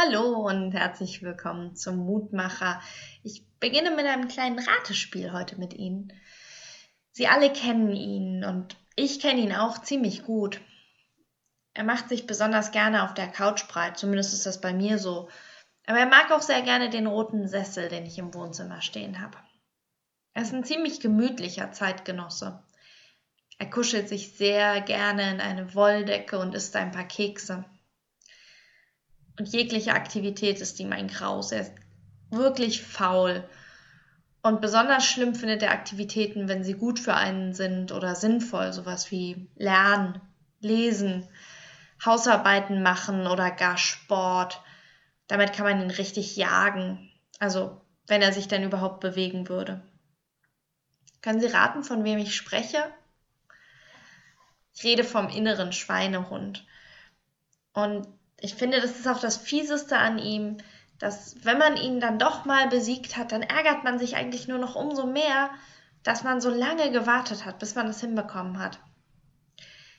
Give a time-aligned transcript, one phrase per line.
[0.00, 2.80] Hallo und herzlich willkommen zum Mutmacher.
[3.24, 6.12] Ich beginne mit einem kleinen Ratespiel heute mit Ihnen.
[7.10, 10.60] Sie alle kennen ihn und ich kenne ihn auch ziemlich gut.
[11.74, 15.30] Er macht sich besonders gerne auf der Couch breit, zumindest ist das bei mir so.
[15.86, 19.38] Aber er mag auch sehr gerne den roten Sessel, den ich im Wohnzimmer stehen habe.
[20.32, 22.62] Er ist ein ziemlich gemütlicher Zeitgenosse.
[23.58, 27.64] Er kuschelt sich sehr gerne in eine Wolldecke und isst ein paar Kekse.
[29.38, 31.52] Und jegliche Aktivität ist ihm ein Graus.
[31.52, 31.72] Er ist
[32.30, 33.48] wirklich faul.
[34.42, 39.10] Und besonders schlimm findet er Aktivitäten, wenn sie gut für einen sind oder sinnvoll, sowas
[39.10, 40.20] wie Lernen,
[40.60, 41.28] Lesen,
[42.04, 44.60] Hausarbeiten machen oder gar Sport.
[45.28, 47.10] Damit kann man ihn richtig jagen.
[47.38, 49.82] Also, wenn er sich denn überhaupt bewegen würde.
[51.20, 52.92] Können Sie raten, von wem ich spreche?
[54.74, 56.64] Ich rede vom inneren Schweinehund.
[57.72, 58.08] Und
[58.40, 60.58] ich finde, das ist auch das Fieseste an ihm,
[60.98, 64.58] dass wenn man ihn dann doch mal besiegt hat, dann ärgert man sich eigentlich nur
[64.58, 65.50] noch umso mehr,
[66.02, 68.78] dass man so lange gewartet hat, bis man das hinbekommen hat.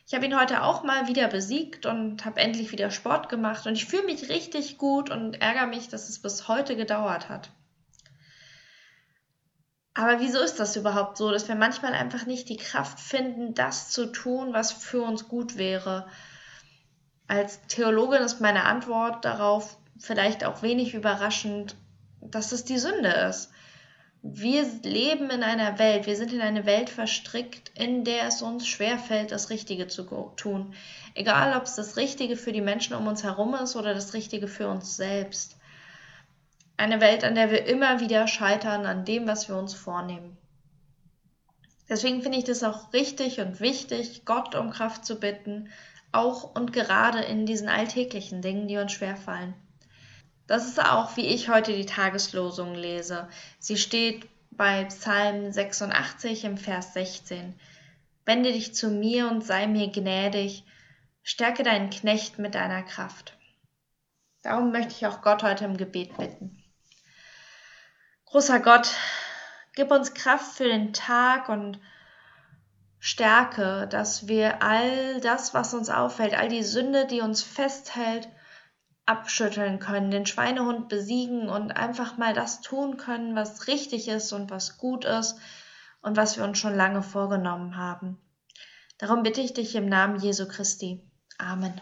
[0.07, 3.73] Ich habe ihn heute auch mal wieder besiegt und habe endlich wieder Sport gemacht und
[3.73, 7.51] ich fühle mich richtig gut und ärgere mich, dass es bis heute gedauert hat.
[9.93, 13.89] Aber wieso ist das überhaupt so, dass wir manchmal einfach nicht die Kraft finden, das
[13.89, 16.07] zu tun, was für uns gut wäre?
[17.29, 21.75] Als Theologin ist meine Antwort darauf vielleicht auch wenig überraschend,
[22.21, 23.51] dass es die Sünde ist.
[24.23, 28.67] Wir leben in einer Welt, wir sind in eine Welt verstrickt, in der es uns
[28.67, 30.03] schwerfällt, das Richtige zu
[30.37, 30.73] tun.
[31.13, 34.47] Egal, ob es das Richtige für die Menschen um uns herum ist oder das Richtige
[34.47, 35.55] für uns selbst.
[36.77, 40.35] Eine Welt, an der wir immer wieder scheitern an dem, was wir uns vornehmen.
[41.87, 45.69] Deswegen finde ich das auch richtig und wichtig, Gott um Kraft zu bitten,
[46.11, 49.53] auch und gerade in diesen alltäglichen Dingen, die uns schwerfallen.
[50.47, 53.29] Das ist auch, wie ich heute die Tageslosung lese.
[53.59, 57.53] Sie steht bei Psalm 86 im Vers 16.
[58.25, 60.63] Wende dich zu mir und sei mir gnädig,
[61.23, 63.37] stärke deinen Knecht mit deiner Kraft.
[64.41, 66.63] Darum möchte ich auch Gott heute im Gebet bitten.
[68.25, 68.89] Großer Gott,
[69.73, 71.79] gib uns Kraft für den Tag und
[73.09, 78.29] Stärke, dass wir all das, was uns auffällt, all die Sünde, die uns festhält,
[79.07, 84.51] abschütteln können, den Schweinehund besiegen und einfach mal das tun können, was richtig ist und
[84.51, 85.39] was gut ist
[86.03, 88.19] und was wir uns schon lange vorgenommen haben.
[88.99, 91.03] Darum bitte ich dich im Namen Jesu Christi.
[91.39, 91.81] Amen.